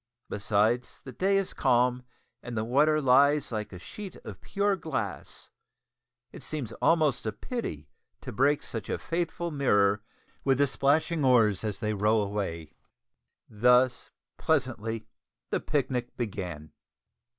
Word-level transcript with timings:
Besides, 0.31 0.99
the 1.03 1.11
day 1.11 1.37
is 1.37 1.53
calm 1.53 2.01
and 2.41 2.57
the 2.57 2.63
water 2.63 2.99
lies 2.99 3.51
like 3.51 3.71
a 3.71 3.77
sheet 3.77 4.15
of 4.25 4.41
pure 4.41 4.75
glass; 4.75 5.51
it 6.31 6.41
seems 6.41 6.71
almost 6.81 7.27
a 7.27 7.31
pity 7.31 7.87
to 8.21 8.31
break 8.31 8.63
such 8.63 8.89
a 8.89 8.97
faithful 8.97 9.51
mirror 9.51 10.01
with 10.43 10.57
the 10.57 10.65
plashing 10.65 11.23
oars 11.23 11.63
as 11.63 11.79
they 11.81 11.93
row 11.93 12.19
away. 12.19 12.73
Thus, 13.47 14.09
pleasantly, 14.39 15.05
the 15.51 15.59
picnic 15.59 16.17
began! 16.17 16.71